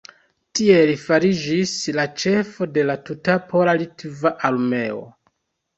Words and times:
Tiel 0.59 0.87
li 0.91 0.95
fariĝis 1.01 1.73
la 1.99 2.07
ĉefo 2.23 2.69
de 2.79 2.89
la 2.93 2.99
tuta 3.11 3.39
pola-litva 3.53 4.35
armeo. 4.53 5.07